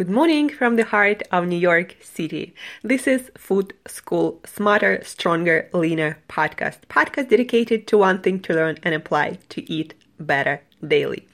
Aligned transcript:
Good 0.00 0.08
morning 0.08 0.48
from 0.48 0.76
the 0.76 0.84
heart 0.84 1.22
of 1.30 1.46
New 1.46 1.58
York 1.58 1.94
City. 2.00 2.54
This 2.82 3.06
is 3.06 3.30
Food 3.36 3.74
School 3.86 4.40
Smarter, 4.46 5.04
Stronger, 5.04 5.68
Leaner 5.74 6.16
podcast. 6.26 6.78
Podcast 6.88 7.28
dedicated 7.28 7.86
to 7.88 7.98
one 7.98 8.22
thing 8.22 8.40
to 8.40 8.54
learn 8.54 8.78
and 8.82 8.94
apply 8.94 9.36
to 9.50 9.70
eat 9.70 9.92
better 10.18 10.62
daily. 10.86 11.26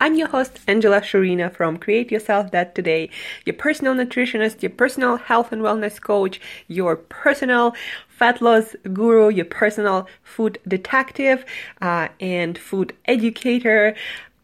I'm 0.00 0.16
your 0.16 0.26
host, 0.26 0.58
Angela 0.66 1.00
Shurina 1.00 1.54
from 1.54 1.78
createyourself.today, 1.78 3.08
your 3.44 3.54
personal 3.54 3.94
nutritionist, 3.94 4.62
your 4.62 4.70
personal 4.70 5.16
health 5.16 5.52
and 5.52 5.62
wellness 5.62 6.00
coach, 6.00 6.40
your 6.66 6.96
personal 6.96 7.76
fat 8.08 8.42
loss 8.42 8.74
guru, 8.92 9.28
your 9.28 9.44
personal 9.44 10.08
food 10.24 10.58
detective, 10.66 11.44
uh, 11.80 12.08
and 12.20 12.58
food 12.58 12.96
educator 13.04 13.94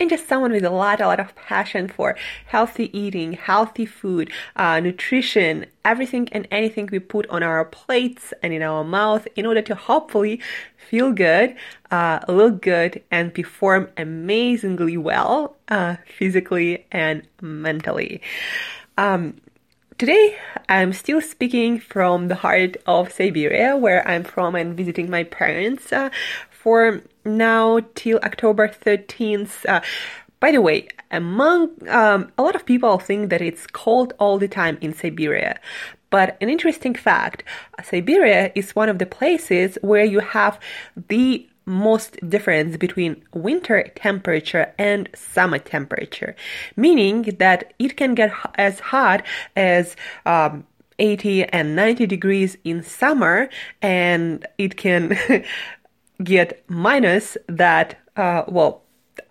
and 0.01 0.11
just 0.11 0.29
someone 0.29 0.53
with 0.53 0.65
a 0.65 0.71
lot, 0.71 1.01
a 1.01 1.07
lot 1.07 1.21
of 1.21 1.35
passion 1.37 1.89
for 1.89 2.17
healthy 2.47 2.97
eating, 2.99 3.35
healthy 3.35 3.87
food, 3.87 4.31
uh, 4.57 4.81
nutrition, 4.81 5.67
everything 5.85 6.29
and 6.33 6.49
anything 6.51 6.89
we 6.91 6.99
put 6.99 7.29
on 7.29 7.43
our 7.43 7.65
plates 7.65 8.33
and 8.43 8.53
in 8.53 8.63
our 8.63 8.85
mouth 8.85 9.27
in 9.37 9.47
order 9.47 9.63
to 9.63 9.75
hopefully 9.75 10.41
feel 10.77 11.13
good, 11.13 11.55
uh, 11.91 12.21
look 12.29 12.61
good, 12.61 13.03
and 13.11 13.33
perform 13.35 13.89
amazingly 13.97 14.97
well 14.97 15.57
uh, 15.69 15.97
physically 16.19 16.87
and 16.91 17.27
mentally. 17.41 18.21
Um, 18.99 19.41
Today, 19.97 20.37
I'm 20.69 20.93
still 20.93 21.21
speaking 21.21 21.79
from 21.79 22.27
the 22.27 22.35
heart 22.35 22.77
of 22.85 23.13
Siberia, 23.13 23.77
where 23.77 24.07
I'm 24.09 24.25
from 24.25 24.57
and 24.57 24.77
visiting 24.77 25.09
my 25.09 25.23
parents 25.23 25.93
uh, 25.93 26.11
for 26.51 27.01
now 27.25 27.81
till 27.95 28.19
October 28.23 28.69
13th. 28.69 29.67
Uh, 29.67 29.81
by 30.41 30.51
the 30.53 30.61
way, 30.61 30.89
among 31.11 31.71
um, 31.89 32.31
a 32.37 32.43
lot 32.43 32.55
of 32.55 32.67
people 32.67 32.99
think 32.99 33.31
that 33.31 33.41
it's 33.41 33.67
cold 33.67 34.13
all 34.19 34.39
the 34.39 34.49
time 34.49 34.77
in 34.81 34.93
Siberia. 34.93 35.59
But 36.11 36.37
an 36.41 36.49
interesting 36.49 36.95
fact 36.95 37.45
Siberia 37.83 38.53
is 38.55 38.77
one 38.77 38.89
of 38.89 38.99
the 38.99 39.07
places 39.07 39.79
where 39.81 40.05
you 40.05 40.21
have 40.21 40.61
the 41.09 41.49
most 41.67 42.19
difference 42.29 42.77
between 42.77 43.23
winter 43.33 43.91
temperature 43.97 44.73
and 44.79 45.09
summer 45.15 45.59
temperature, 45.59 46.37
meaning 46.77 47.23
that 47.39 47.73
it 47.79 47.97
can 47.97 48.15
get 48.15 48.33
as 48.57 48.81
hot 48.81 49.25
as 49.57 49.97
um, 50.27 50.67
80 50.99 51.45
and 51.45 51.75
90 51.75 52.07
degrees 52.07 52.57
in 52.65 52.83
summer, 52.83 53.49
and 53.83 54.47
it 54.59 54.77
can 54.77 55.17
get 56.23 56.63
minus 56.69 57.37
that, 57.49 57.99
uh, 58.17 58.45
well, 58.49 58.83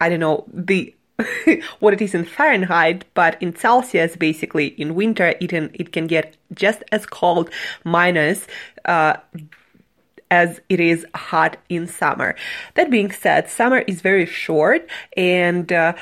I 0.01 0.09
don't 0.09 0.19
know, 0.19 0.45
the 0.51 0.93
what 1.79 1.93
it 1.93 2.01
is 2.01 2.13
in 2.13 2.25
Fahrenheit, 2.25 3.05
but 3.13 3.41
in 3.41 3.55
Celsius, 3.55 4.15
basically 4.15 4.67
in 4.67 4.95
winter, 4.95 5.35
it 5.39 5.49
can 5.49 5.69
it 5.73 5.93
can 5.93 6.07
get 6.07 6.35
just 6.53 6.83
as 6.91 7.05
cold, 7.05 7.49
minus, 7.83 8.47
uh, 8.85 9.17
as 10.31 10.59
it 10.69 10.79
is 10.79 11.05
hot 11.13 11.57
in 11.69 11.87
summer. 11.87 12.35
That 12.73 12.89
being 12.89 13.11
said, 13.11 13.49
summer 13.49 13.79
is 13.79 14.01
very 14.01 14.25
short, 14.25 14.87
and 15.15 15.71
uh, 15.71 15.93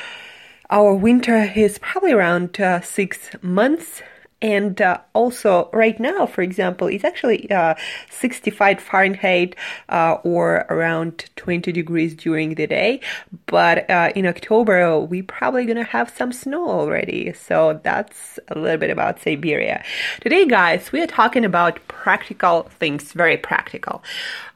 our 0.69 0.93
winter 0.95 1.51
is 1.55 1.77
probably 1.79 2.13
around 2.13 2.59
uh, 2.61 2.79
six 2.81 3.29
months 3.41 4.01
and 4.41 4.81
uh, 4.81 4.99
also, 5.13 5.69
right 5.71 5.99
now, 5.99 6.25
for 6.25 6.41
example, 6.41 6.87
it's 6.87 7.03
actually 7.03 7.49
uh, 7.51 7.75
65 8.09 8.79
Fahrenheit 8.79 9.55
uh, 9.89 10.17
or 10.23 10.65
around 10.69 11.25
20 11.35 11.71
degrees 11.71 12.15
during 12.15 12.55
the 12.55 12.65
day. 12.65 13.01
But 13.45 13.87
uh, 13.89 14.11
in 14.15 14.25
October, 14.25 14.99
we 14.99 15.21
probably 15.21 15.65
gonna 15.65 15.83
have 15.83 16.09
some 16.09 16.33
snow 16.33 16.67
already. 16.67 17.33
So 17.33 17.79
that's 17.83 18.39
a 18.47 18.57
little 18.57 18.79
bit 18.79 18.89
about 18.89 19.19
Siberia. 19.19 19.83
Today, 20.21 20.47
guys, 20.47 20.91
we 20.91 21.01
are 21.01 21.07
talking 21.07 21.45
about 21.45 21.79
practical 21.87 22.63
things, 22.79 23.13
very 23.13 23.37
practical. 23.37 24.03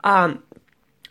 Um, 0.03 0.41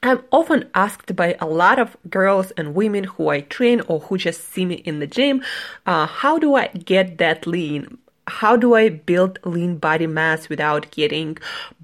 I'm 0.02 0.22
often 0.32 0.68
asked 0.74 1.16
by 1.16 1.36
a 1.40 1.46
lot 1.46 1.78
of 1.78 1.96
girls 2.10 2.50
and 2.58 2.74
women 2.74 3.04
who 3.04 3.28
I 3.28 3.40
train 3.40 3.80
or 3.82 4.00
who 4.00 4.18
just 4.18 4.52
see 4.52 4.66
me 4.66 4.74
in 4.74 4.98
the 4.98 5.06
gym, 5.06 5.42
uh, 5.86 6.06
how 6.06 6.38
do 6.38 6.56
I 6.56 6.66
get 6.66 7.16
that 7.18 7.46
lean? 7.46 7.98
How 8.26 8.56
do 8.56 8.74
I 8.74 8.88
build 8.88 9.38
lean 9.44 9.76
body 9.76 10.06
mass 10.06 10.48
without 10.48 10.90
getting 10.90 11.38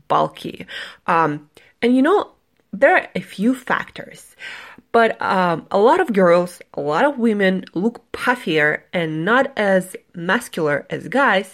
bulky? 0.09 0.67
Um, 1.07 1.49
and 1.83 1.95
you 1.95 2.03
know, 2.03 2.31
there 2.73 2.97
are 2.97 3.09
a 3.15 3.21
few 3.21 3.55
factors, 3.55 4.37
but 4.93 5.21
um, 5.21 5.67
a 5.71 5.79
lot 5.79 6.01
of 6.01 6.13
girls, 6.13 6.61
a 6.75 6.81
lot 6.81 7.05
of 7.05 7.19
women 7.19 7.65
look 7.75 8.11
puffier 8.13 8.83
and 8.93 9.25
not 9.25 9.53
as 9.57 9.97
muscular 10.15 10.87
as 10.91 11.09
guys, 11.09 11.53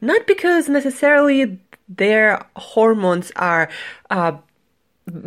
not 0.00 0.26
because 0.26 0.68
necessarily 0.68 1.58
their 1.88 2.44
hormones 2.56 3.30
are 3.36 3.68
uh, 4.10 4.32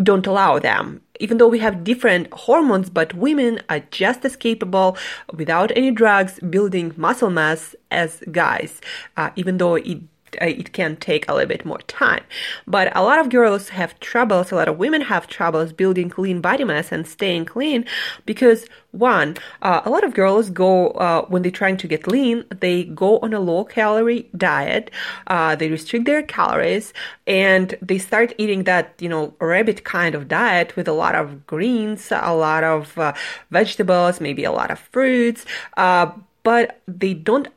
don't 0.04 0.28
allow 0.28 0.60
them. 0.60 1.02
Even 1.20 1.38
though 1.38 1.48
we 1.48 1.60
have 1.60 1.84
different 1.84 2.32
hormones, 2.34 2.90
but 2.90 3.14
women 3.14 3.62
are 3.70 3.80
just 3.92 4.26
as 4.26 4.36
capable 4.36 4.98
without 5.34 5.72
any 5.76 5.92
drugs 5.92 6.40
building 6.50 6.94
muscle 6.98 7.30
mass 7.30 7.76
as 7.92 8.24
guys, 8.32 8.82
uh, 9.18 9.30
even 9.36 9.58
though 9.58 9.76
it 9.76 10.00
it 10.42 10.74
can 10.74 10.96
take 10.98 11.28
a 11.28 11.34
little 11.34 11.48
bit 11.48 11.66
more 11.66 11.80
time. 11.88 12.24
But 12.68 12.96
a 12.96 13.04
lot 13.04 13.20
of 13.20 13.30
girls 13.30 13.70
have 13.70 14.00
troubles, 14.00 14.52
a 14.52 14.56
lot 14.56 14.68
of 14.68 14.78
women 14.78 15.02
have 15.02 15.28
troubles 15.28 15.74
building 15.74 16.12
lean 16.18 16.42
body 16.42 16.64
mass 16.64 16.92
and 16.92 17.08
staying 17.08 17.46
clean 17.46 17.86
because 18.26 18.66
one, 18.92 19.38
uh, 19.62 19.82
a 19.86 19.90
lot 19.90 20.04
of 20.04 20.14
girls 20.14 20.50
go, 20.50 20.90
uh, 20.92 21.24
when 21.26 21.44
they're 21.44 21.52
trying 21.52 21.78
to 21.78 21.88
get 21.88 22.08
lean, 22.08 22.44
they 22.60 22.86
go 22.86 23.20
on 23.20 23.34
a 23.34 23.40
low 23.40 23.64
calorie 23.64 24.28
diet, 24.36 24.90
uh, 25.28 25.56
they 25.56 25.70
restrict 25.70 26.06
their 26.06 26.24
calories, 26.24 26.92
and 27.28 27.78
they 27.82 28.00
start 28.00 28.34
eating 28.40 28.64
that, 28.64 28.96
you 29.00 29.08
know, 29.08 29.34
rabbit 29.40 29.84
kind 29.84 30.16
of 30.16 30.28
diet 30.28 30.76
with 30.76 30.88
a 30.88 30.94
lot 30.94 31.14
of 31.14 31.46
greens, 31.46 32.12
a 32.12 32.34
lot 32.34 32.64
of 32.64 32.98
uh, 32.98 33.14
vegetables, 33.52 34.20
maybe 34.20 34.44
a 34.44 34.52
lot 34.52 34.72
of 34.72 34.80
fruits, 34.80 35.46
uh, 35.78 36.12
but 36.44 36.82
they 36.88 37.14
don't 37.14 37.48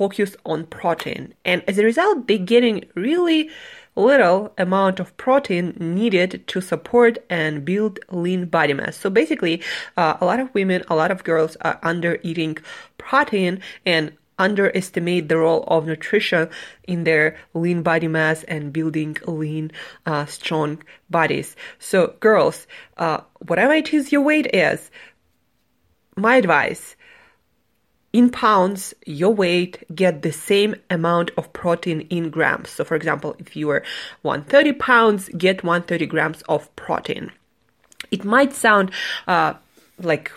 focus 0.00 0.34
on 0.46 0.64
protein. 0.64 1.34
And 1.44 1.62
as 1.68 1.76
a 1.76 1.84
result, 1.84 2.26
they're 2.26 2.38
getting 2.54 2.76
really 2.94 3.50
little 3.96 4.54
amount 4.56 4.98
of 4.98 5.14
protein 5.18 5.76
needed 5.78 6.30
to 6.46 6.58
support 6.62 7.18
and 7.28 7.66
build 7.66 7.98
lean 8.08 8.46
body 8.46 8.72
mass. 8.72 8.96
So 8.96 9.10
basically, 9.10 9.62
uh, 9.98 10.16
a 10.22 10.24
lot 10.24 10.40
of 10.40 10.54
women, 10.54 10.82
a 10.88 10.94
lot 10.94 11.10
of 11.10 11.22
girls 11.22 11.52
are 11.60 11.78
under 11.82 12.18
eating 12.22 12.56
protein 12.96 13.60
and 13.84 14.12
underestimate 14.38 15.28
the 15.28 15.36
role 15.36 15.64
of 15.68 15.86
nutrition 15.86 16.48
in 16.84 17.04
their 17.04 17.36
lean 17.52 17.82
body 17.82 18.08
mass 18.08 18.42
and 18.44 18.72
building 18.72 19.18
lean, 19.26 19.70
uh, 20.06 20.24
strong 20.24 20.82
bodies. 21.10 21.56
So, 21.78 22.14
girls, 22.20 22.66
uh, 22.96 23.20
whatever 23.46 23.74
it 23.74 23.92
is 23.92 24.12
your 24.12 24.22
weight 24.22 24.48
is, 24.54 24.90
my 26.16 26.36
advice 26.36 26.96
in 28.12 28.30
pounds, 28.30 28.92
your 29.06 29.32
weight 29.32 29.84
get 29.94 30.22
the 30.22 30.32
same 30.32 30.74
amount 30.90 31.30
of 31.36 31.52
protein 31.52 32.02
in 32.10 32.30
grams. 32.30 32.70
So, 32.70 32.84
for 32.84 32.96
example, 32.96 33.36
if 33.38 33.54
you 33.54 33.70
are 33.70 33.84
130 34.22 34.72
pounds, 34.74 35.28
get 35.36 35.62
130 35.62 36.06
grams 36.06 36.42
of 36.42 36.74
protein. 36.76 37.30
It 38.10 38.24
might 38.24 38.52
sound 38.52 38.90
uh, 39.28 39.54
like 39.98 40.32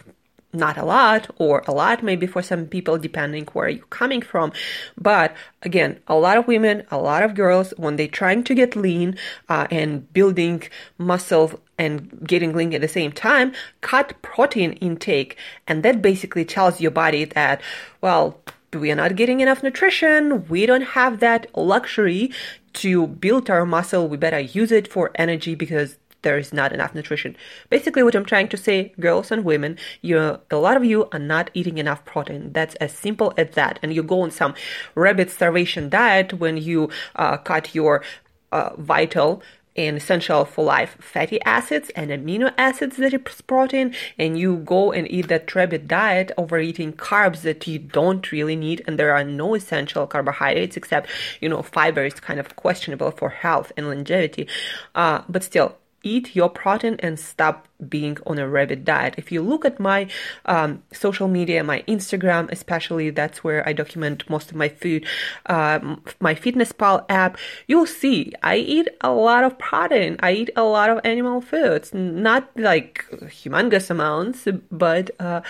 not 0.54 0.78
a 0.78 0.86
lot 0.86 1.30
or 1.38 1.64
a 1.68 1.72
lot 1.72 2.04
maybe 2.04 2.28
for 2.28 2.42
some 2.42 2.66
people 2.68 2.98
depending 2.98 3.46
where 3.54 3.70
you're 3.70 3.86
coming 3.88 4.22
from. 4.22 4.52
But 4.98 5.36
again 5.62 6.00
a 6.08 6.16
lot 6.16 6.38
of 6.38 6.48
women 6.48 6.84
a 6.92 6.98
lot 6.98 7.24
of 7.24 7.36
girls 7.36 7.74
when 7.78 7.96
they're 7.96 8.08
trying 8.08 8.44
to 8.46 8.56
get 8.56 8.76
lean 8.76 9.18
uh, 9.50 9.68
and 9.72 10.12
building 10.14 10.64
muscle 10.98 11.60
and 11.78 12.26
getting 12.26 12.54
lean 12.54 12.74
at 12.74 12.82
the 12.82 12.88
same 12.88 13.12
time 13.12 13.54
cut 13.82 14.22
protein 14.22 14.74
intake. 14.74 15.38
And 15.68 15.84
that 15.84 16.02
basically 16.02 16.46
tells 16.46 16.80
your 16.80 16.92
body 16.92 17.26
that 17.26 17.62
well 18.02 18.40
we 18.74 18.92
are 18.92 18.96
not 18.96 19.16
getting 19.16 19.40
enough 19.40 19.64
nutrition. 19.64 20.48
We 20.48 20.66
don't 20.66 20.82
have 20.82 21.20
that 21.20 21.48
luxury 21.56 22.32
to 22.74 23.08
build 23.08 23.50
our 23.50 23.66
muscle. 23.66 24.08
We 24.08 24.18
better 24.18 24.40
use 24.40 24.72
it 24.72 24.88
for 24.88 25.12
energy 25.16 25.56
because 25.56 25.98
there 26.24 26.38
is 26.38 26.52
not 26.52 26.74
enough 26.74 26.96
nutrition. 26.96 27.36
Basically, 27.70 28.04
what 28.04 28.16
I'm 28.16 28.26
trying 28.26 28.48
to 28.50 28.58
say, 28.58 28.94
girls 29.00 29.32
and 29.32 29.46
women, 29.46 29.78
you 30.02 30.40
a 30.50 30.56
lot 30.56 30.78
of 30.78 30.84
you 30.84 31.08
are 31.12 31.20
not 31.20 31.52
eating 31.54 31.78
enough 31.78 32.04
protein. 32.06 32.52
That's 32.54 32.76
as 32.76 32.92
simple 32.92 33.34
as 33.38 33.52
that. 33.52 33.80
And 33.84 33.94
you 33.94 34.04
go 34.04 34.22
on 34.22 34.32
some 34.32 34.56
rabbit 34.96 35.30
starvation 35.30 35.90
diet 35.90 36.34
when 36.34 36.58
you 36.58 36.90
uh, 37.16 37.38
cut 37.38 37.76
your 37.76 38.04
uh, 38.52 38.72
vital 38.78 39.44
and 39.76 39.98
essential 39.98 40.46
for 40.46 40.64
life 40.64 40.98
fatty 41.00 41.42
acids 41.44 41.90
and 41.96 42.12
amino 42.12 42.54
acids 42.58 42.98
that 42.98 43.14
is 43.14 43.42
protein 43.42 43.94
and 44.20 44.38
you 44.38 44.58
go 44.58 44.92
and 44.92 45.10
eat 45.12 45.28
that 45.30 45.54
rabbit 45.56 45.88
diet 45.88 46.32
overeating 46.38 46.94
carbs 46.94 47.42
that 47.42 47.66
you 47.66 47.80
don't 47.80 48.32
really 48.32 48.56
need 48.56 48.84
and 48.86 49.00
there 49.00 49.16
are 49.16 49.24
no 49.24 49.56
essential 49.56 50.06
carbohydrates 50.06 50.78
except 50.78 51.10
you 51.42 51.50
know 51.50 51.62
fiber 51.64 52.06
is 52.06 52.20
kind 52.20 52.40
of 52.40 52.56
questionable 52.56 53.12
for 53.12 53.30
health 53.30 53.72
and 53.76 53.88
longevity 53.88 54.48
uh, 54.96 55.22
but 55.28 55.44
still 55.44 55.76
eat 56.04 56.36
your 56.36 56.50
protein 56.50 56.98
and 57.00 57.20
stop 57.20 57.68
being 57.90 58.18
on 58.28 58.38
a 58.38 58.48
rabbit 58.48 58.86
diet. 58.86 59.16
If 59.18 59.32
you 59.32 59.42
look 59.42 59.66
at 59.66 59.80
my 59.80 60.08
um, 60.46 60.84
social 60.92 61.28
media, 61.28 61.64
my 61.64 61.84
Instagram, 61.88 62.52
especially, 62.52 63.10
that's 63.10 63.44
where 63.44 63.68
I 63.68 63.74
document 63.74 64.30
most 64.30 64.52
of 64.52 64.58
my 64.58 64.70
food, 64.70 65.06
uh, 65.48 65.80
MyFitnessPal 66.22 67.06
app, 67.10 67.38
you'll 67.68 67.88
see 67.88 68.34
I 68.44 68.58
eat 68.58 68.90
a 69.02 69.12
lot 69.12 69.44
of 69.44 69.58
protein. 69.58 70.18
I 70.22 70.32
eat 70.34 70.50
a 70.56 70.64
lot 70.64 70.90
of 70.90 71.00
animal 71.04 71.42
foods, 71.42 71.94
not 71.94 72.50
like 72.56 73.06
humongous 73.12 73.90
amounts, 73.90 74.48
but 74.72 75.12
uh, 75.20 75.42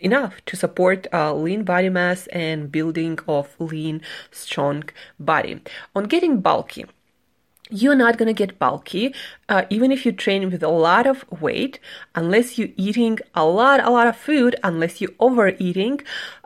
enough 0.00 0.44
to 0.46 0.56
support 0.56 1.06
uh, 1.12 1.34
lean 1.34 1.64
body 1.64 1.88
mass 1.88 2.26
and 2.28 2.70
building 2.70 3.18
of 3.26 3.54
lean, 3.58 4.00
strong 4.30 4.84
body. 5.18 5.60
On 5.94 6.04
getting 6.04 6.40
bulky, 6.40 6.86
you're 7.70 7.94
not 7.94 8.16
going 8.18 8.26
to 8.26 8.32
get 8.32 8.58
bulky 8.58 9.14
uh, 9.48 9.64
even 9.70 9.92
if 9.92 10.04
you 10.06 10.12
train 10.12 10.50
with 10.50 10.62
a 10.62 10.68
lot 10.68 11.06
of 11.06 11.24
weight 11.40 11.78
unless 12.14 12.58
you're 12.58 12.74
eating 12.76 13.18
a 13.34 13.44
lot 13.44 13.84
a 13.84 13.90
lot 13.90 14.06
of 14.06 14.16
food 14.16 14.56
unless 14.62 15.00
you're 15.00 15.18
overeating 15.20 16.00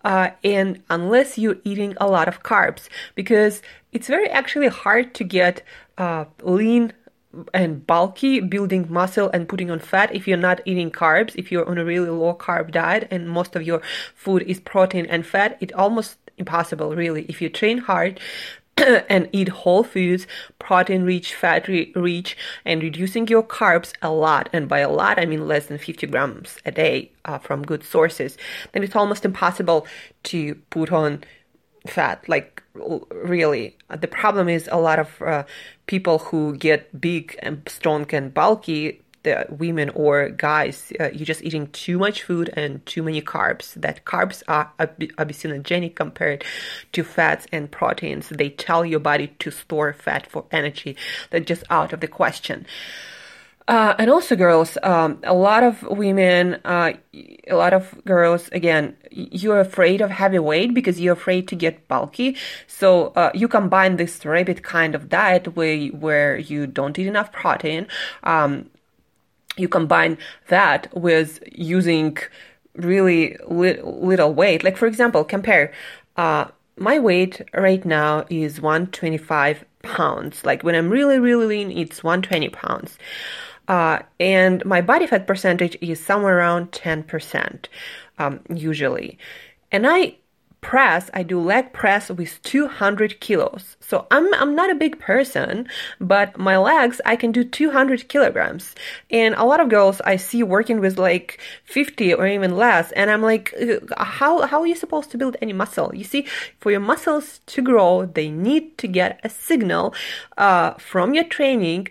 uh, 0.05 0.31
and 0.43 0.83
unless 0.91 1.39
you're 1.39 1.59
eating 1.65 1.95
a 2.01 2.07
lot 2.07 2.29
of 2.29 2.43
carbs 2.43 2.89
because 3.15 3.63
it's 3.93 4.09
very 4.09 4.29
actually 4.31 4.69
hard 4.69 5.15
to 5.15 5.25
get 5.25 5.63
uh, 5.99 6.25
lean 6.43 6.93
and 7.55 7.87
bulky, 7.87 8.41
building 8.41 8.87
muscle 8.91 9.31
and 9.31 9.49
putting 9.49 9.71
on 9.71 9.79
fat 9.79 10.15
if 10.15 10.29
you're 10.29 10.37
not 10.37 10.61
eating 10.65 10.91
carbs, 10.91 11.35
if 11.37 11.51
you're 11.51 11.69
on 11.69 11.79
a 11.79 11.85
really 11.85 12.11
low 12.11 12.35
carb 12.35 12.71
diet 12.71 13.09
and 13.11 13.29
most 13.29 13.57
of 13.57 13.63
your 13.63 13.81
food 14.15 14.43
is 14.43 14.61
protein 14.61 15.07
and 15.07 15.27
fat, 15.27 15.57
it's 15.61 15.73
almost 15.73 16.19
impossible 16.39 16.95
really. 16.95 17.25
If 17.29 17.41
you 17.41 17.49
train 17.49 17.79
hard, 17.79 18.21
and 19.09 19.29
eat 19.33 19.49
whole 19.49 19.85
foods, 19.85 20.27
protein 20.59 21.05
rich, 21.05 21.35
fat 21.35 21.69
rich, 21.69 22.37
and 22.65 22.83
reducing 22.83 23.27
your 23.29 23.43
carbs 23.43 23.93
a 24.03 24.11
lot, 24.11 24.49
and 24.53 24.69
by 24.69 24.81
a 24.81 24.91
lot 24.91 25.19
I 25.19 25.27
mean 25.27 25.47
less 25.47 25.67
than 25.67 25.79
50 25.79 26.07
grams 26.09 26.59
a 26.65 26.71
day 26.71 27.13
uh, 27.25 27.39
from 27.39 27.63
good 27.63 27.85
sources, 27.85 28.37
then 28.73 28.83
it's 28.83 28.97
almost 28.97 29.25
impossible 29.25 29.87
to 30.25 30.55
put 30.71 30.93
on 30.93 31.25
fat. 31.87 32.29
Like, 32.29 32.63
really. 32.75 33.77
The 33.89 34.09
problem 34.09 34.49
is 34.49 34.69
a 34.73 34.79
lot 34.79 34.99
of 34.99 35.21
uh, 35.23 35.45
people 35.87 36.19
who 36.19 36.57
get 36.57 37.01
big 37.01 37.37
and 37.43 37.63
strong 37.69 38.07
and 38.15 38.33
bulky 38.33 39.02
the 39.23 39.47
women 39.51 39.91
or 39.91 40.31
guys, 40.31 40.93
uh, 41.01 41.11
you're 41.13 41.27
just 41.27 41.43
eating 41.43 41.69
too 41.69 41.99
much 41.99 42.23
food 42.23 42.51
and 42.55 42.85
too 42.87 43.03
many 43.03 43.23
carbs. 43.23 43.75
That 43.75 44.05
carbs 44.05 44.43
are 44.49 44.73
obesogenic 44.79 45.95
compared 45.95 46.45
to 46.93 47.05
fats 47.05 47.47
and 47.53 47.71
proteins. 47.71 48.29
They 48.29 48.51
tell 48.51 48.85
your 48.85 49.01
body 49.01 49.29
to 49.39 49.51
store 49.51 49.93
fat 49.93 50.27
for 50.27 50.45
energy. 50.51 50.97
That's 51.31 51.47
just 51.47 51.65
out 51.71 51.93
of 51.93 52.01
the 52.01 52.09
question. 52.09 52.67
Uh, 53.69 53.95
and 53.99 54.11
also, 54.11 54.35
girls, 54.35 54.77
um, 54.83 55.19
a 55.23 55.35
lot 55.35 55.63
of 55.63 55.83
women, 55.85 56.61
uh, 56.65 56.93
a 57.49 57.55
lot 57.55 57.73
of 57.73 58.05
girls, 58.05 58.49
again, 58.49 58.97
you're 59.11 59.61
afraid 59.61 60.01
of 60.01 60.11
heavy 60.11 60.39
weight 60.39 60.75
because 60.75 61.01
you're 61.01 61.13
afraid 61.13 61.47
to 61.47 61.55
get 61.55 61.87
bulky. 61.87 62.37
So 62.67 63.09
uh, 63.15 63.31
you 63.35 63.47
combine 63.47 63.97
this 63.97 64.25
rabbit 64.27 64.65
kind 64.65 64.95
of 64.95 65.09
diet 65.09 65.55
where 65.57 65.87
where 65.89 66.37
you 66.37 66.67
don't 66.67 66.99
eat 66.99 67.07
enough 67.07 67.31
protein. 67.31 67.87
Um, 68.25 68.69
you 69.57 69.69
combine 69.69 70.19
that 70.49 70.89
with 70.97 71.43
using 71.53 72.17
really 72.77 73.37
li- 73.49 73.81
little 73.83 74.33
weight. 74.33 74.65
Like 74.65 74.77
for 74.77 74.87
example, 74.87 75.25
compare. 75.25 75.73
Uh, 76.17 76.47
my 76.77 76.99
weight 76.99 77.43
right 77.55 77.85
now 77.85 78.25
is 78.31 78.61
125 78.61 79.65
pounds. 79.83 80.45
Like 80.45 80.63
when 80.63 80.75
I'm 80.75 80.89
really 80.89 81.19
really 81.19 81.47
lean, 81.47 81.71
it's 81.71 82.03
120 82.03 82.49
pounds. 82.49 82.99
Uh, 83.69 84.01
and 84.19 84.65
my 84.65 84.81
body 84.81 85.07
fat 85.07 85.27
percentage 85.27 85.77
is 85.81 86.05
somewhere 86.05 86.39
around 86.39 86.73
10% 86.73 87.67
um, 88.19 88.41
usually. 88.53 89.19
And 89.71 89.87
I 89.87 90.17
press, 90.63 91.11
I 91.13 91.23
do 91.23 91.39
leg 91.39 91.75
press 91.75 92.09
with 92.09 92.41
200 92.45 93.21
kilos. 93.21 93.77
So 93.81 94.07
I'm, 94.11 94.33
I'm 94.35 94.55
not 94.55 94.71
a 94.71 94.75
big 94.75 94.99
person, 94.99 95.69
but 96.01 96.39
my 96.39 96.57
legs, 96.57 97.01
I 97.05 97.17
can 97.17 97.33
do 97.33 97.45
200 97.45 98.09
kilograms. 98.09 98.75
And 99.11 99.35
a 99.35 99.45
lot 99.45 99.61
of 99.61 99.69
girls 99.69 100.01
I 100.07 100.17
see 100.17 100.43
working 100.43 100.81
with 100.81 100.99
like 100.99 101.39
50 101.65 102.15
or 102.15 102.27
even 102.27 102.57
less. 102.57 102.91
And 102.93 103.11
I'm 103.11 103.21
like, 103.23 103.55
how, 103.99 104.47
how 104.47 104.61
are 104.61 104.67
you 104.67 104.77
supposed 104.77 105.11
to 105.11 105.19
build 105.19 105.37
any 105.43 105.53
muscle? 105.53 105.95
You 105.95 106.05
see, 106.05 106.27
for 106.61 106.71
your 106.71 106.81
muscles 106.81 107.41
to 107.47 107.61
grow, 107.61 108.07
they 108.07 108.31
need 108.31 108.79
to 108.79 108.89
get 108.89 109.21
a 109.23 109.29
signal 109.29 109.95
uh, 110.39 110.75
from 110.75 111.13
your 111.13 111.25
training 111.25 111.89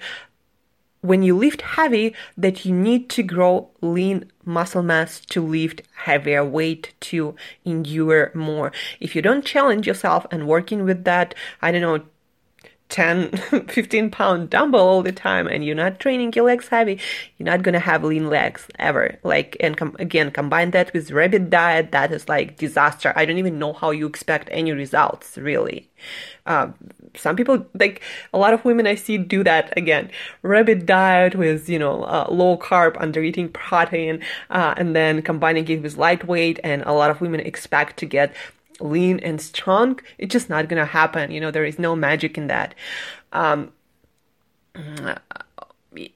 when 1.02 1.24
you 1.24 1.36
lift 1.36 1.62
heavy 1.62 2.14
that 2.38 2.66
you 2.66 2.74
need 2.74 3.10
to 3.10 3.24
grow 3.24 3.70
lean 3.82 4.32
muscle 4.46 4.84
mass 4.84 5.20
to 5.20 5.42
lift 5.42 5.82
heavier 5.96 6.44
weight 6.46 6.94
to 7.00 7.36
endure 7.66 8.32
more. 8.34 8.72
If 9.00 9.16
you 9.16 9.22
don't 9.22 9.46
challenge 9.46 9.88
yourself 9.88 10.26
and 10.32 10.48
working 10.48 10.84
with 10.84 11.04
that 11.04 11.34
i 11.62 11.72
don't 11.72 11.82
know 11.82 12.04
10 12.92 13.32
15 13.68 14.12
pound 14.12 14.50
dumbbell 14.50 14.82
all 14.82 15.02
the 15.02 15.12
time 15.12 15.48
and 15.48 15.66
you're 15.66 15.76
not 15.76 16.00
training 16.00 16.32
your 16.34 16.46
legs 16.46 16.68
heavy 16.68 17.00
you're 17.38 17.46
not 17.46 17.64
gonna 17.64 17.80
have 17.80 18.04
lean 18.04 18.30
legs 18.30 18.68
ever. 18.78 19.18
Like 19.24 19.58
and 19.60 19.76
com- 19.76 19.96
again 19.98 20.30
combine 20.30 20.72
that 20.72 20.94
with 20.94 21.12
rabbit 21.12 21.50
diet 21.50 21.92
that 21.92 22.12
is 22.12 22.30
like 22.30 22.58
disaster. 22.58 23.14
I 23.16 23.26
don't 23.26 23.40
even 23.40 23.58
know 23.58 23.74
how 23.74 23.90
you 23.90 24.06
expect 24.06 24.48
any 24.52 24.72
results 24.72 25.38
really. 25.38 25.90
Uh, 26.46 26.68
some 27.16 27.36
people 27.36 27.66
like 27.74 28.02
a 28.34 28.38
lot 28.38 28.54
of 28.54 28.64
women 28.64 28.88
i 28.88 28.96
see 28.96 29.18
do 29.18 29.44
that 29.44 29.76
again. 29.76 30.12
Rabbit 30.44 30.86
diet 30.86 31.36
with 31.36 31.68
you 31.68 31.80
know 31.80 32.04
uh, 32.04 32.28
low 32.30 32.58
carb 32.58 32.96
under 33.00 33.24
eating 33.24 33.50
protein 33.50 34.22
uh, 34.52 34.76
and 34.78 34.96
then 34.96 35.22
combining 35.24 35.68
it 35.68 35.82
with 35.82 35.98
lightweight 35.98 36.60
and 36.64 36.84
a 36.84 36.94
lot 36.94 37.10
of 37.10 37.22
women 37.22 37.40
expect 37.40 37.98
to 37.98 38.06
get 38.06 38.36
lean 38.82 39.20
and 39.20 39.42
strong, 39.42 40.00
it's 40.18 40.32
just 40.32 40.50
not 40.50 40.68
gonna 40.68 40.86
happen. 40.86 41.32
You 41.32 41.40
know, 41.40 41.52
there 41.52 41.66
is 41.66 41.80
no 41.80 41.96
magic 41.96 42.38
in 42.38 42.48
that. 42.48 42.76
Um, 43.32 43.72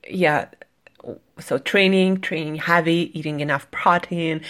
yeah, 0.07 0.47
so 1.39 1.57
training, 1.57 2.21
training 2.21 2.55
heavy, 2.55 3.11
eating 3.17 3.39
enough 3.39 3.69
protein. 3.71 4.41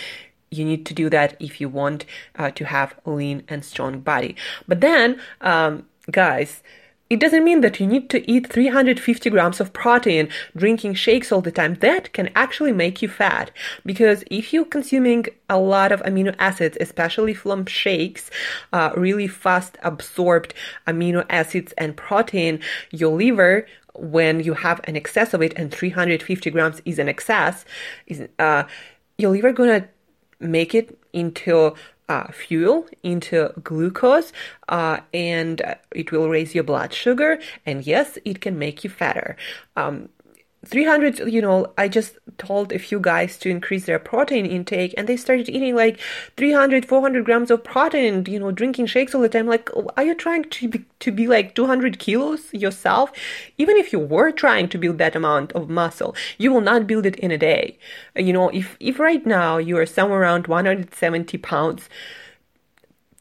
You 0.52 0.64
need 0.66 0.86
to 0.86 0.94
do 0.94 1.10
that 1.10 1.36
if 1.40 1.60
you 1.60 1.68
want 1.68 2.06
uh, 2.38 2.52
to 2.52 2.66
have 2.66 2.96
lean 3.06 3.44
and 3.48 3.66
strong 3.66 4.00
body. 4.00 4.36
But 4.68 4.82
then, 4.82 5.20
um, 5.42 5.88
guys, 6.12 6.64
it 7.10 7.20
doesn't 7.20 7.44
mean 7.44 7.62
that 7.62 7.80
you 7.80 7.86
need 7.86 8.10
to 8.10 8.30
eat 8.30 8.52
350 8.52 9.30
grams 9.30 9.60
of 9.60 9.74
protein, 9.74 10.28
drinking 10.56 10.96
shakes 10.96 11.32
all 11.32 11.42
the 11.42 11.52
time. 11.52 11.76
That 11.76 12.12
can 12.14 12.32
actually 12.36 12.72
make 12.72 13.02
you 13.02 13.08
fat. 13.10 13.52
Because 13.86 14.24
if 14.32 14.52
you're 14.52 14.66
consuming 14.66 15.28
a 15.48 15.60
lot 15.60 15.92
of 15.92 16.02
amino 16.02 16.36
acids, 16.40 16.78
especially 16.82 17.36
from 17.36 17.68
shakes, 17.68 18.32
uh, 18.74 18.92
really 18.98 19.28
fast 19.28 19.78
absorbed 19.84 20.56
amino 20.88 21.26
acids 21.30 21.74
and 21.78 21.96
protein, 21.96 22.60
your 22.90 23.16
liver 23.16 23.68
when 23.94 24.42
you 24.42 24.54
have 24.54 24.82
an 24.86 24.96
excess 24.96 25.34
of 25.34 25.42
it, 25.42 25.54
and 25.56 25.72
350 25.72 26.50
grams 26.50 26.82
is 26.86 27.00
an 27.00 27.08
excess, 27.08 27.64
is 28.08 28.28
uh, 28.40 28.64
your 29.18 29.32
liver 29.32 29.54
gonna 29.54 29.88
make 30.40 30.76
it 30.76 31.00
into 31.14 31.74
uh, 32.10 32.32
fuel 32.32 32.86
into 33.04 33.52
glucose 33.64 34.32
uh, 34.70 35.00
and 35.14 35.62
it 35.94 36.12
will 36.12 36.30
raise 36.30 36.54
your 36.54 36.64
blood 36.64 36.94
sugar 36.94 37.40
and 37.66 37.86
yes 37.86 38.18
it 38.26 38.42
can 38.42 38.58
make 38.58 38.84
you 38.84 38.90
fatter. 38.90 39.36
Um, 39.76 40.10
300 40.66 41.20
you 41.32 41.42
know 41.42 41.72
i 41.78 41.88
just 41.88 42.18
told 42.38 42.72
a 42.72 42.80
few 42.80 43.00
guys 43.00 43.38
to 43.38 43.50
increase 43.50 43.86
their 43.86 44.00
protein 44.00 44.46
intake 44.46 44.94
and 44.98 45.08
they 45.08 45.16
started 45.16 45.48
eating 45.50 45.76
like 45.76 46.00
300 46.38 46.86
400 46.86 47.26
grams 47.26 47.52
of 47.52 47.64
protein 47.64 48.26
you 48.28 48.40
know 48.40 48.52
drinking 48.52 48.86
shakes 48.86 49.14
all 49.14 49.22
the 49.22 49.30
time. 49.30 49.48
Like 49.48 49.70
are 49.98 50.04
you 50.04 50.16
trying 50.16 50.44
to 50.44 50.68
be, 50.68 50.86
to 51.00 51.12
be 51.12 51.28
like 51.28 51.56
200 51.56 52.00
kilos 52.00 52.54
yourself? 52.54 53.12
Even 53.58 53.78
if 53.78 53.94
you 53.94 54.00
were 54.00 54.32
trying 54.32 54.68
to 54.70 54.78
build 54.78 54.98
that 54.98 55.16
amount 55.16 55.52
of 55.54 55.70
muscle 55.70 56.16
you 56.38 56.52
will 56.52 56.62
not 56.62 56.88
build 56.88 57.06
it 57.06 57.16
in 57.18 57.32
a 57.32 57.38
day. 57.38 57.78
You 58.16 58.34
know 58.34 58.50
if 58.50 58.76
if 58.80 59.00
right 59.00 59.26
now 59.26 59.58
you 59.58 59.78
are 59.78 59.86
somewhere 59.86 60.22
around 60.22 60.48
170 60.48 61.38
pounds 61.38 61.90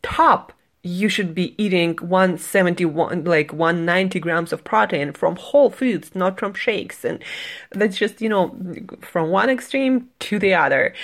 top 0.03 0.53
you 0.85 1.09
should 1.09 1.35
be 1.35 1.55
eating 1.63 1.97
171 1.97 3.25
like 3.25 3.53
190 3.53 4.21
grams 4.21 4.53
of 4.53 4.63
protein 4.65 5.13
from 5.13 5.35
whole 5.37 5.71
foods 5.71 6.15
not 6.15 6.39
from 6.39 6.53
shakes. 6.53 7.05
And 7.05 7.25
that's 7.73 7.97
just 7.97 8.21
you 8.21 8.29
know 8.29 8.57
from 9.01 9.31
one 9.31 9.51
extreme 9.51 10.09
to 10.21 10.39
the 10.39 10.55
other. 10.55 10.95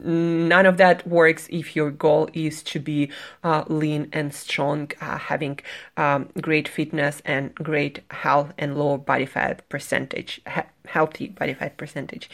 None 0.00 0.66
of 0.66 0.76
that 0.78 1.06
works 1.06 1.46
if 1.50 1.76
your 1.76 1.90
goal 1.90 2.28
is 2.32 2.64
to 2.64 2.80
be 2.80 3.10
uh, 3.44 3.62
lean 3.68 4.08
and 4.12 4.34
strong 4.34 4.90
uh, 5.00 5.18
having 5.18 5.60
um, 5.96 6.28
great 6.40 6.66
fitness 6.66 7.22
and 7.24 7.54
great 7.54 8.00
health 8.10 8.52
and 8.58 8.76
low 8.76 8.96
body 8.96 9.26
fat 9.26 9.68
percentage 9.68 10.40
he- 10.52 10.62
healthy 10.86 11.28
body 11.28 11.54
fat 11.54 11.76
percentage 11.76 12.28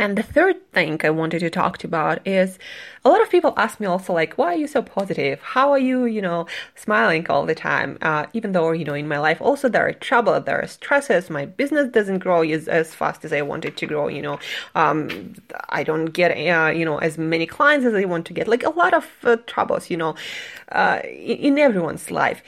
And 0.00 0.16
the 0.16 0.22
third 0.22 0.56
thing 0.72 0.98
I 1.04 1.10
wanted 1.10 1.40
to 1.40 1.50
talk 1.50 1.76
to 1.78 1.86
about 1.86 2.26
is 2.26 2.58
a 3.04 3.10
lot 3.10 3.20
of 3.20 3.28
people 3.28 3.52
ask 3.58 3.78
me 3.80 3.86
also 3.86 4.14
like, 4.14 4.38
why 4.38 4.54
are 4.54 4.56
you 4.56 4.66
so 4.66 4.80
positive? 4.80 5.38
How 5.42 5.70
are 5.72 5.78
you, 5.78 6.06
you 6.06 6.22
know, 6.22 6.46
smiling 6.74 7.26
all 7.28 7.44
the 7.44 7.54
time? 7.54 7.98
Uh, 8.00 8.24
even 8.32 8.52
though, 8.52 8.72
you 8.72 8.86
know, 8.86 8.94
in 8.94 9.06
my 9.06 9.18
life 9.18 9.42
also 9.42 9.68
there 9.68 9.86
are 9.86 9.92
trouble, 9.92 10.40
there 10.40 10.58
are 10.62 10.66
stresses. 10.66 11.28
My 11.28 11.44
business 11.44 11.92
doesn't 11.92 12.20
grow 12.20 12.40
as, 12.40 12.66
as 12.66 12.94
fast 12.94 13.26
as 13.26 13.32
I 13.34 13.42
want 13.42 13.66
it 13.66 13.76
to 13.76 13.86
grow. 13.86 14.08
You 14.08 14.22
know, 14.22 14.38
um, 14.74 15.34
I 15.68 15.84
don't 15.84 16.06
get, 16.06 16.30
uh, 16.30 16.70
you 16.70 16.86
know, 16.86 16.96
as 16.96 17.18
many 17.18 17.44
clients 17.44 17.84
as 17.84 17.92
I 17.92 18.06
want 18.06 18.24
to 18.28 18.32
get. 18.32 18.48
Like 18.48 18.62
a 18.62 18.70
lot 18.70 18.94
of 18.94 19.06
uh, 19.22 19.36
troubles, 19.46 19.90
you 19.90 19.98
know, 19.98 20.14
uh, 20.72 21.00
in, 21.04 21.36
in 21.36 21.58
everyone's 21.58 22.10
life 22.10 22.42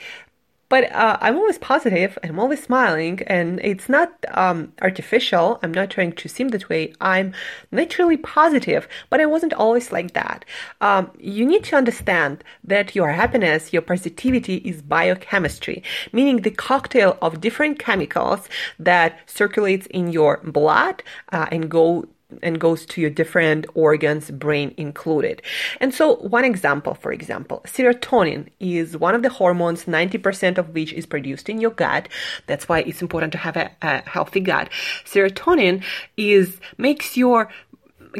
but 0.73 0.91
uh, 0.91 1.17
I'm 1.21 1.37
always 1.37 1.59
positive 1.59 2.17
and 2.23 2.31
I'm 2.31 2.39
always 2.39 2.63
smiling, 2.63 3.21
and 3.27 3.59
it's 3.71 3.89
not 3.89 4.09
um, 4.31 4.73
artificial. 4.81 5.59
I'm 5.61 5.71
not 5.71 5.91
trying 5.91 6.13
to 6.13 6.27
seem 6.27 6.47
that 6.47 6.67
way. 6.67 6.95
I'm 6.99 7.33
naturally 7.71 8.17
positive, 8.17 8.87
but 9.11 9.21
I 9.21 9.27
wasn't 9.27 9.53
always 9.53 9.91
like 9.91 10.13
that. 10.13 10.45
Um, 10.81 11.11
you 11.19 11.45
need 11.45 11.63
to 11.65 11.75
understand 11.75 12.43
that 12.63 12.95
your 12.95 13.11
happiness, 13.11 13.71
your 13.71 13.83
positivity 13.83 14.55
is 14.71 14.81
biochemistry, 14.81 15.83
meaning 16.11 16.37
the 16.37 16.49
cocktail 16.49 17.19
of 17.21 17.39
different 17.39 17.77
chemicals 17.77 18.49
that 18.79 19.19
circulates 19.27 19.85
in 19.91 20.11
your 20.11 20.37
blood 20.43 21.03
uh, 21.31 21.45
and 21.51 21.69
go 21.69 22.07
and 22.41 22.59
goes 22.59 22.85
to 22.87 23.01
your 23.01 23.09
different 23.09 23.65
organs, 23.73 24.31
brain 24.31 24.73
included. 24.77 25.41
And 25.79 25.93
so, 25.93 26.15
one 26.15 26.45
example, 26.45 26.93
for 26.95 27.11
example, 27.11 27.61
serotonin 27.65 28.47
is 28.59 28.97
one 28.97 29.15
of 29.15 29.23
the 29.23 29.29
hormones, 29.29 29.85
90% 29.85 30.57
of 30.57 30.69
which 30.69 30.93
is 30.93 31.05
produced 31.05 31.49
in 31.49 31.59
your 31.61 31.71
gut. 31.71 32.07
That's 32.47 32.67
why 32.67 32.79
it's 32.81 33.01
important 33.01 33.31
to 33.33 33.37
have 33.37 33.57
a, 33.57 33.71
a 33.81 34.09
healthy 34.09 34.39
gut. 34.39 34.69
Serotonin 35.05 35.83
is 36.17 36.59
makes 36.77 37.17
your 37.17 37.49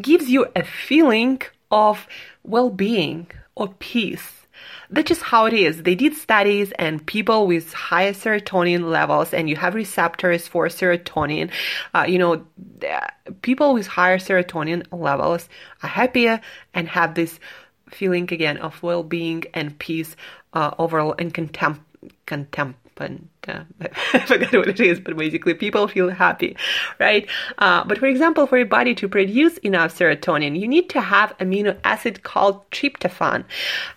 gives 0.01 0.29
you 0.29 0.47
a 0.55 0.63
feeling 0.63 1.41
of 1.71 2.07
well-being 2.43 3.29
or 3.55 3.67
peace 3.79 4.42
that's 4.93 5.07
just 5.09 5.21
how 5.21 5.45
it 5.45 5.53
is. 5.53 5.83
They 5.83 5.95
did 5.95 6.13
studies 6.15 6.71
and 6.77 7.05
people 7.05 7.47
with 7.47 7.73
higher 7.73 8.13
serotonin 8.13 8.89
levels, 8.89 9.33
and 9.33 9.49
you 9.49 9.55
have 9.55 9.75
receptors 9.75 10.47
for 10.47 10.67
serotonin. 10.67 11.51
Uh, 11.93 12.05
you 12.07 12.19
know, 12.19 12.45
people 13.41 13.73
with 13.73 13.87
higher 13.87 14.19
serotonin 14.19 14.85
levels 14.91 15.49
are 15.81 15.89
happier 15.89 16.39
and 16.73 16.87
have 16.87 17.15
this 17.15 17.39
feeling 17.89 18.23
again 18.31 18.57
of 18.57 18.81
well-being 18.83 19.43
and 19.53 19.77
peace 19.79 20.15
uh, 20.53 20.71
overall 20.77 21.15
and 21.17 21.33
contempt 21.33 21.81
contempt 22.25 22.82
and 22.97 23.29
uh, 23.47 23.63
I 24.13 24.19
forgot 24.19 24.53
what 24.53 24.67
it 24.67 24.79
is, 24.79 24.99
but 24.99 25.17
basically 25.17 25.53
people 25.53 25.87
feel 25.87 26.09
happy, 26.09 26.55
right? 26.99 27.27
Uh, 27.57 27.83
but 27.83 27.97
for 27.97 28.05
example, 28.05 28.47
for 28.47 28.57
your 28.57 28.67
body 28.67 28.95
to 28.95 29.07
produce 29.07 29.57
enough 29.59 29.97
serotonin, 29.97 30.59
you 30.59 30.67
need 30.67 30.89
to 30.89 31.01
have 31.01 31.37
amino 31.39 31.77
acid 31.83 32.23
called 32.23 32.69
tryptophan, 32.71 33.45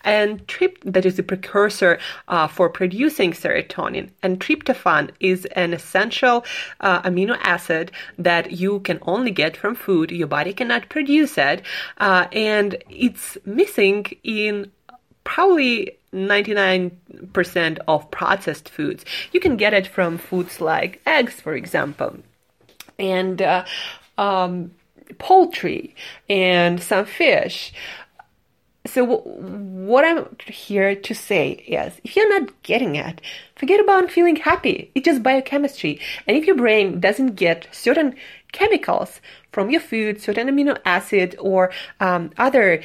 and 0.04 0.46
trip 0.48 0.78
that 0.84 1.06
is 1.06 1.18
a 1.18 1.22
precursor 1.22 1.98
uh, 2.28 2.46
for 2.46 2.68
producing 2.68 3.32
serotonin. 3.32 4.10
And 4.22 4.40
tryptophan 4.40 5.10
is 5.20 5.44
an 5.46 5.72
essential 5.72 6.44
uh, 6.80 7.02
amino 7.02 7.36
acid 7.42 7.92
that 8.18 8.52
you 8.52 8.80
can 8.80 8.98
only 9.02 9.30
get 9.30 9.56
from 9.56 9.74
food. 9.74 10.10
Your 10.10 10.28
body 10.28 10.52
cannot 10.52 10.88
produce 10.88 11.38
it, 11.38 11.62
uh, 11.98 12.26
and 12.32 12.76
it's 12.88 13.38
missing 13.44 14.06
in 14.24 14.70
probably 15.24 15.98
99% 16.16 17.78
of 17.86 18.10
processed 18.10 18.68
foods. 18.68 19.04
You 19.32 19.40
can 19.40 19.56
get 19.56 19.74
it 19.74 19.86
from 19.86 20.18
foods 20.18 20.60
like 20.60 21.00
eggs, 21.06 21.40
for 21.40 21.54
example, 21.54 22.18
and 22.98 23.40
uh, 23.42 23.64
um, 24.18 24.72
poultry, 25.18 25.94
and 26.28 26.82
some 26.82 27.06
fish. 27.06 27.72
So, 28.86 29.04
what 29.04 30.04
I'm 30.04 30.36
here 30.46 30.94
to 30.94 31.14
say 31.14 31.50
is 31.50 32.00
if 32.04 32.14
you're 32.14 32.40
not 32.40 32.62
getting 32.62 32.94
it, 32.94 33.20
forget 33.56 33.80
about 33.80 34.10
feeling 34.10 34.36
happy. 34.36 34.90
It's 34.94 35.04
just 35.04 35.22
biochemistry. 35.22 36.00
And 36.26 36.36
if 36.36 36.46
your 36.46 36.56
brain 36.56 37.00
doesn't 37.00 37.34
get 37.34 37.66
certain 37.72 38.14
chemicals 38.52 39.20
from 39.52 39.70
your 39.70 39.80
food, 39.80 40.20
certain 40.20 40.48
amino 40.48 40.78
acid, 40.84 41.36
or 41.40 41.72
um, 41.98 42.30
other 42.38 42.82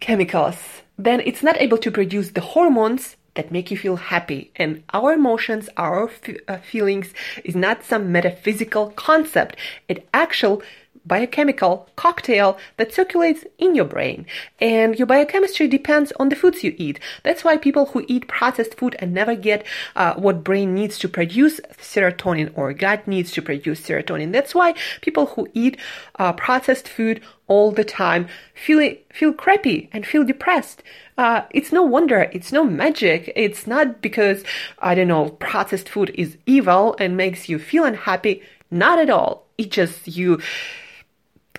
chemicals, 0.00 0.56
then 1.04 1.20
it's 1.20 1.42
not 1.42 1.60
able 1.60 1.78
to 1.78 1.90
produce 1.90 2.30
the 2.30 2.40
hormones 2.40 3.16
that 3.34 3.52
make 3.52 3.70
you 3.70 3.76
feel 3.76 3.96
happy. 3.96 4.50
And 4.56 4.82
our 4.92 5.12
emotions, 5.12 5.68
our 5.76 6.08
f- 6.08 6.36
uh, 6.48 6.58
feelings 6.58 7.14
is 7.44 7.54
not 7.54 7.84
some 7.84 8.12
metaphysical 8.12 8.90
concept. 8.90 9.56
It 9.88 10.08
actual 10.12 10.62
biochemical 11.06 11.88
cocktail 11.96 12.58
that 12.76 12.92
circulates 12.92 13.44
in 13.58 13.74
your 13.74 13.84
brain. 13.84 14.26
And 14.60 14.98
your 14.98 15.06
biochemistry 15.06 15.68
depends 15.68 16.12
on 16.18 16.28
the 16.28 16.36
foods 16.36 16.62
you 16.62 16.74
eat. 16.76 17.00
That's 17.22 17.44
why 17.44 17.56
people 17.56 17.86
who 17.86 18.04
eat 18.08 18.28
processed 18.28 18.74
food 18.74 18.96
and 18.98 19.12
never 19.12 19.34
get 19.34 19.66
uh, 19.96 20.14
what 20.14 20.44
brain 20.44 20.74
needs 20.74 20.98
to 21.00 21.08
produce 21.08 21.60
serotonin 21.78 22.52
or 22.54 22.72
gut 22.72 23.06
needs 23.06 23.32
to 23.32 23.42
produce 23.42 23.80
serotonin. 23.80 24.32
That's 24.32 24.54
why 24.54 24.74
people 25.00 25.26
who 25.26 25.48
eat 25.54 25.76
uh, 26.18 26.32
processed 26.32 26.88
food 26.88 27.20
all 27.46 27.72
the 27.72 27.84
time 27.84 28.28
feel 28.54 28.94
feel 29.12 29.32
crappy 29.32 29.88
and 29.92 30.06
feel 30.06 30.24
depressed. 30.24 30.82
Uh, 31.18 31.42
it's 31.50 31.72
no 31.72 31.82
wonder. 31.82 32.30
It's 32.32 32.52
no 32.52 32.64
magic. 32.64 33.32
It's 33.36 33.66
not 33.66 34.00
because 34.00 34.44
I 34.78 34.94
don't 34.94 35.08
know 35.08 35.30
processed 35.30 35.88
food 35.88 36.12
is 36.14 36.38
evil 36.46 36.96
and 36.98 37.16
makes 37.16 37.48
you 37.48 37.58
feel 37.58 37.84
unhappy. 37.84 38.42
Not 38.70 38.98
at 38.98 39.10
all. 39.10 39.46
It 39.58 39.70
just 39.70 40.06
you 40.06 40.40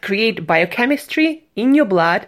create 0.01 0.48
biochemistry 0.48 1.48
in 1.55 1.75
your 1.75 1.86
blood 1.86 2.27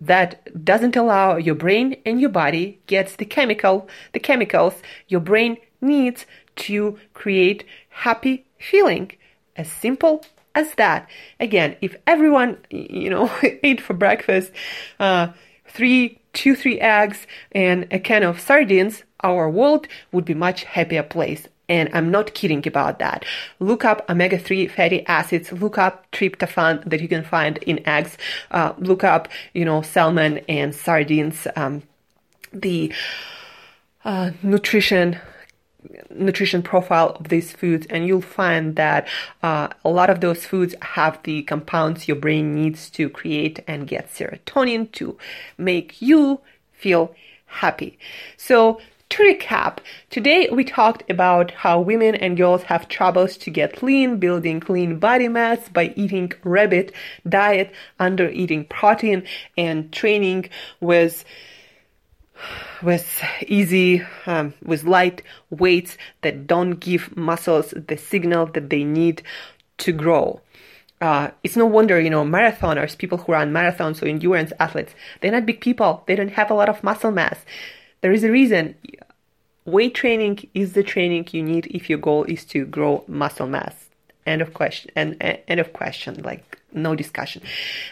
that 0.00 0.64
doesn't 0.64 0.96
allow 0.96 1.36
your 1.36 1.54
brain 1.54 1.96
and 2.06 2.20
your 2.20 2.30
body 2.30 2.80
gets 2.86 3.16
the 3.16 3.24
chemical 3.24 3.88
the 4.12 4.20
chemicals 4.20 4.74
your 5.08 5.20
brain 5.20 5.56
needs 5.80 6.26
to 6.56 6.98
create 7.14 7.64
happy 7.88 8.44
feeling. 8.58 9.10
As 9.56 9.70
simple 9.70 10.24
as 10.54 10.74
that. 10.74 11.08
Again 11.40 11.76
if 11.80 11.96
everyone 12.06 12.58
you 12.70 13.10
know 13.10 13.30
ate 13.62 13.80
for 13.80 13.94
breakfast 13.94 14.52
uh, 15.00 15.28
three 15.68 16.20
two 16.32 16.54
three 16.54 16.80
eggs 16.80 17.26
and 17.52 17.86
a 17.90 17.98
can 17.98 18.22
of 18.22 18.40
sardines 18.40 19.02
our 19.20 19.50
world 19.50 19.88
would 20.12 20.24
be 20.24 20.34
much 20.34 20.64
happier 20.64 21.02
place 21.02 21.48
and 21.68 21.88
I'm 21.92 22.10
not 22.10 22.34
kidding 22.34 22.66
about 22.66 22.98
that. 22.98 23.24
Look 23.60 23.84
up 23.84 24.08
omega 24.08 24.38
3 24.38 24.68
fatty 24.68 25.06
acids, 25.06 25.52
look 25.52 25.78
up 25.78 26.10
tryptophan 26.12 26.84
that 26.88 27.00
you 27.00 27.08
can 27.08 27.24
find 27.24 27.58
in 27.58 27.86
eggs, 27.86 28.16
uh, 28.50 28.72
look 28.78 29.04
up, 29.04 29.28
you 29.52 29.64
know, 29.64 29.82
salmon 29.82 30.38
and 30.48 30.74
sardines, 30.74 31.46
um, 31.56 31.82
the 32.52 32.92
uh, 34.04 34.30
nutrition 34.42 35.18
nutrition 36.10 36.62
profile 36.62 37.10
of 37.10 37.28
these 37.28 37.52
foods 37.52 37.86
and 37.88 38.06
you'll 38.06 38.20
find 38.20 38.74
that 38.76 39.06
uh, 39.42 39.68
a 39.84 39.88
lot 39.88 40.10
of 40.10 40.20
those 40.20 40.44
foods 40.44 40.74
have 40.82 41.22
the 41.22 41.42
compounds 41.42 42.08
your 42.08 42.16
brain 42.16 42.54
needs 42.54 42.90
to 42.90 43.08
create 43.08 43.60
and 43.66 43.86
get 43.86 44.12
serotonin 44.12 44.90
to 44.90 45.16
make 45.56 46.02
you 46.02 46.40
feel 46.72 47.14
happy. 47.46 47.98
So 48.36 48.80
to 49.10 49.22
recap, 49.22 49.78
today 50.10 50.48
we 50.50 50.64
talked 50.64 51.08
about 51.10 51.50
how 51.50 51.80
women 51.80 52.14
and 52.14 52.36
girls 52.36 52.64
have 52.64 52.88
troubles 52.88 53.36
to 53.38 53.50
get 53.50 53.82
lean, 53.82 54.18
building 54.18 54.62
lean 54.68 54.98
body 54.98 55.28
mass 55.28 55.68
by 55.68 55.92
eating 55.96 56.32
rabbit 56.44 56.92
diet, 57.28 57.72
under 57.98 58.28
eating 58.28 58.64
protein, 58.64 59.24
and 59.56 59.92
training 59.92 60.50
with 60.80 61.24
with 62.82 63.24
easy, 63.46 64.02
um, 64.26 64.54
with 64.64 64.84
light 64.84 65.22
weights 65.50 65.98
that 66.22 66.46
don't 66.46 66.74
give 66.74 67.16
muscles 67.16 67.74
the 67.88 67.96
signal 67.96 68.46
that 68.46 68.70
they 68.70 68.84
need 68.84 69.22
to 69.78 69.90
grow. 69.90 70.40
Uh, 71.00 71.30
it's 71.42 71.56
no 71.56 71.66
wonder, 71.66 72.00
you 72.00 72.10
know, 72.10 72.24
marathoners, 72.24 72.96
people 72.98 73.18
who 73.18 73.32
run 73.32 73.52
marathons 73.52 74.02
or 74.02 74.06
endurance 74.06 74.52
athletes, 74.60 74.94
they're 75.20 75.32
not 75.32 75.46
big 75.46 75.60
people. 75.60 76.04
They 76.06 76.16
don't 76.16 76.32
have 76.32 76.50
a 76.50 76.54
lot 76.54 76.68
of 76.68 76.82
muscle 76.84 77.10
mass. 77.10 77.44
There 78.00 78.12
is 78.12 78.24
a 78.24 78.30
reason 78.30 78.74
weight 79.64 79.94
training 79.94 80.48
is 80.54 80.72
the 80.72 80.82
training 80.82 81.28
you 81.32 81.42
need 81.42 81.66
if 81.66 81.90
your 81.90 81.98
goal 81.98 82.24
is 82.24 82.44
to 82.46 82.64
grow 82.64 83.04
muscle 83.06 83.46
mass. 83.46 83.74
End 84.26 84.42
of 84.42 84.54
question. 84.54 84.90
And 84.96 85.16
end 85.20 85.60
of 85.60 85.72
question. 85.72 86.22
Like 86.22 86.58
no 86.72 86.94
discussion. 86.94 87.42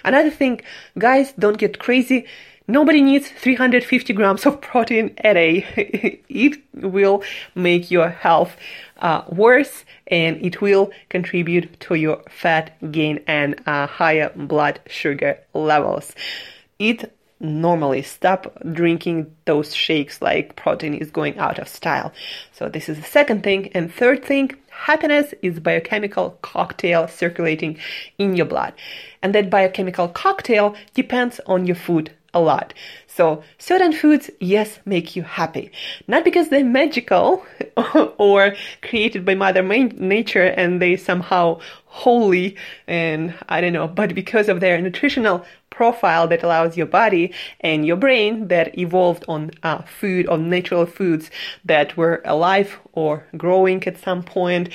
Another 0.04 0.30
thing, 0.30 0.60
guys, 0.98 1.32
don't 1.38 1.58
get 1.58 1.78
crazy. 1.78 2.26
Nobody 2.68 3.00
needs 3.00 3.28
350 3.28 4.12
grams 4.12 4.44
of 4.44 4.60
protein 4.60 5.14
a 5.18 5.34
day. 5.34 6.20
it 6.28 6.58
will 6.74 7.22
make 7.54 7.90
your 7.90 8.08
health 8.08 8.56
uh, 8.98 9.22
worse 9.28 9.84
and 10.08 10.44
it 10.44 10.60
will 10.60 10.90
contribute 11.08 11.78
to 11.80 11.94
your 11.94 12.22
fat 12.28 12.76
gain 12.90 13.22
and 13.26 13.60
uh, 13.66 13.86
higher 13.86 14.32
blood 14.34 14.80
sugar 14.88 15.38
levels. 15.54 16.12
Eat 16.78 17.04
normally 17.40 18.02
stop 18.02 18.56
drinking 18.72 19.30
those 19.44 19.74
shakes 19.74 20.22
like 20.22 20.56
protein 20.56 20.94
is 20.94 21.10
going 21.10 21.36
out 21.38 21.58
of 21.58 21.68
style 21.68 22.12
so 22.52 22.68
this 22.68 22.88
is 22.88 22.96
the 22.96 23.04
second 23.04 23.42
thing 23.42 23.70
and 23.74 23.92
third 23.92 24.24
thing 24.24 24.50
Happiness 24.76 25.32
is 25.42 25.58
biochemical 25.58 26.38
cocktail 26.42 27.08
circulating 27.08 27.78
in 28.18 28.36
your 28.36 28.46
blood. 28.46 28.74
And 29.22 29.34
that 29.34 29.50
biochemical 29.50 30.08
cocktail 30.08 30.76
depends 30.94 31.40
on 31.46 31.66
your 31.66 31.74
food 31.74 32.12
a 32.34 32.40
lot. 32.40 32.74
So 33.06 33.42
certain 33.58 33.92
foods, 33.92 34.30
yes, 34.38 34.78
make 34.84 35.16
you 35.16 35.22
happy. 35.22 35.72
Not 36.06 36.24
because 36.24 36.50
they're 36.50 36.62
magical 36.62 37.44
or 38.18 38.54
created 38.82 39.24
by 39.24 39.34
Mother 39.34 39.62
Nature 39.62 40.44
and 40.44 40.80
they 40.80 40.96
somehow 40.96 41.60
holy 41.96 42.56
and 42.86 43.34
I 43.48 43.62
don't 43.62 43.72
know, 43.72 43.88
but 43.88 44.14
because 44.14 44.50
of 44.50 44.60
their 44.60 44.78
nutritional 44.82 45.46
profile 45.70 46.28
that 46.28 46.42
allows 46.42 46.76
your 46.76 46.86
body 46.86 47.32
and 47.60 47.86
your 47.86 47.96
brain 47.96 48.48
that 48.48 48.78
evolved 48.78 49.24
on 49.28 49.50
uh, 49.62 49.80
food, 49.82 50.28
on 50.28 50.50
natural 50.50 50.84
foods 50.84 51.30
that 51.64 51.96
were 51.96 52.20
alive 52.26 52.78
or 52.92 53.26
growing 53.38 53.82
at 53.84 53.98
some 53.98 54.22
point 54.22 54.68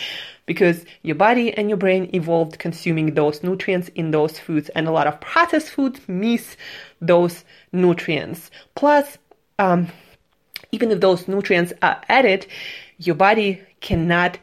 because 0.48 0.84
your 1.04 1.16
body 1.16 1.54
and 1.54 1.70
your 1.70 1.78
brain 1.78 2.10
evolved 2.14 2.58
consuming 2.58 3.14
those 3.14 3.44
nutrients 3.44 3.90
in 3.90 4.10
those 4.10 4.40
foods 4.40 4.70
and 4.70 4.88
a 4.88 4.92
lot 4.92 5.06
of 5.06 5.22
processed 5.22 5.70
foods 5.70 6.00
miss 6.08 6.58
those 7.02 7.46
nutrients. 7.72 8.50
Plus, 8.74 9.20
um, 9.60 9.88
even 10.72 10.90
if 10.90 11.00
those 11.00 11.28
nutrients 11.28 11.72
are 11.84 12.02
added, 12.10 12.48
your 12.98 13.16
body 13.16 13.62
cannot 13.80 14.40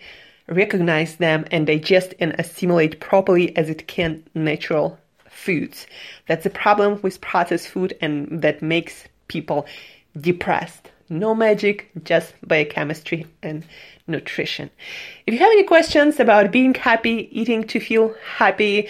recognize 0.48 1.16
them 1.16 1.44
and 1.50 1.66
digest 1.66 2.14
and 2.20 2.34
assimilate 2.38 3.00
properly 3.00 3.56
as 3.56 3.68
it 3.68 3.86
can 3.86 4.22
natural 4.34 4.98
foods. 5.28 5.86
That's 6.26 6.46
a 6.46 6.50
problem 6.50 7.00
with 7.02 7.20
processed 7.20 7.68
food 7.68 7.96
and 8.00 8.42
that 8.42 8.62
makes 8.62 9.04
people 9.28 9.66
depressed. 10.20 10.90
No 11.10 11.34
magic, 11.34 11.90
just 12.04 12.34
biochemistry 12.46 13.26
and 13.42 13.64
nutrition. 14.06 14.70
If 15.26 15.34
you 15.34 15.40
have 15.40 15.52
any 15.52 15.64
questions 15.64 16.20
about 16.20 16.50
being 16.50 16.74
happy, 16.74 17.28
eating 17.30 17.64
to 17.64 17.80
feel 17.80 18.14
happy, 18.36 18.88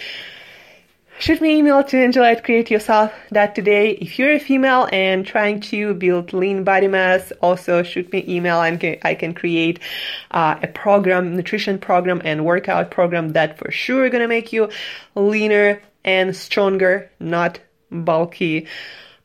Shoot 1.19 1.41
me 1.41 1.57
email 1.57 1.83
to 1.83 1.97
Angela 1.97 2.31
at 2.31 2.45
createyourself.today. 2.45 3.91
If 3.91 4.17
you're 4.17 4.31
a 4.31 4.39
female 4.39 4.87
and 4.89 5.27
trying 5.27 5.59
to 5.59 5.93
build 5.93 6.31
lean 6.31 6.63
body 6.63 6.87
mass, 6.87 7.33
also 7.41 7.83
shoot 7.83 8.09
me 8.13 8.23
email 8.25 8.61
and 8.61 8.81
I 9.03 9.15
can 9.15 9.33
create 9.33 9.81
uh, 10.31 10.55
a 10.63 10.67
program, 10.67 11.35
nutrition 11.35 11.77
program 11.77 12.21
and 12.23 12.45
workout 12.45 12.89
program 12.89 13.33
that 13.33 13.57
for 13.57 13.69
sure 13.69 14.09
gonna 14.09 14.29
make 14.29 14.53
you 14.53 14.69
leaner 15.13 15.81
and 16.05 16.33
stronger, 16.33 17.11
not 17.19 17.59
bulky. 17.91 18.67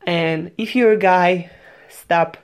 And 0.05 0.51
if 0.59 0.75
you're 0.75 0.95
a 0.95 0.99
guy, 0.99 1.49
stop 1.89 2.37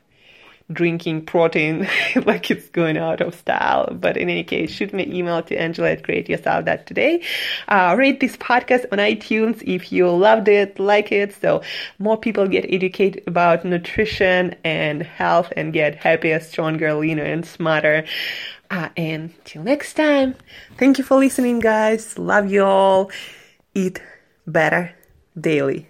drinking 0.73 1.25
protein 1.25 1.89
like 2.27 2.51
it's 2.51 2.69
going 2.71 2.97
out 2.97 3.21
of 3.21 3.35
style. 3.35 3.89
But 3.93 4.17
in 4.17 4.29
any 4.29 4.45
case, 4.45 4.71
shoot 4.71 4.93
me 4.93 5.05
an 5.05 5.15
email 5.15 5.43
to 5.43 5.57
Angela 5.57 5.91
at 5.91 6.03
createyourself.today. 6.03 7.23
Uh, 7.69 7.95
rate 7.99 8.21
this 8.21 8.37
podcast 8.37 8.87
on 8.93 8.99
iTunes 8.99 9.63
if 9.67 9.93
you 9.93 10.09
loved 10.11 10.49
it, 10.49 10.79
like 10.79 11.13
it, 11.13 11.35
so 11.35 11.63
more 11.99 12.17
people 12.17 12.47
get 12.47 12.65
educated 12.73 13.23
about 13.27 13.65
nutrition 13.65 14.55
and 14.65 15.03
health 15.03 15.53
and 15.57 15.73
get 15.73 15.95
happier, 15.95 16.41
stronger, 16.41 16.95
leaner, 16.95 17.25
and 17.25 17.45
smarter. 17.47 18.05
Uh, 18.71 18.89
and 18.97 19.33
till 19.45 19.63
next 19.65 19.95
time, 19.95 20.37
thank 20.79 20.99
you 20.99 21.05
for 21.05 21.19
listening, 21.19 21.59
guys. 21.59 22.19
Love 22.19 22.51
you 22.51 22.65
all. 22.65 23.11
Eat 23.75 24.01
better 24.47 24.95
daily. 25.39 25.89